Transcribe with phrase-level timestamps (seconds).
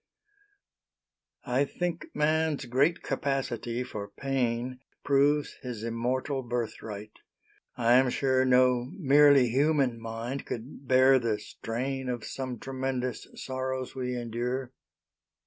[1.45, 7.11] I think man's great capacity for pain Proves his immortal birthright.
[7.77, 13.93] I am sure No merely human mind could bear the strain Of some tremendous sorrows
[13.93, 14.71] we endure.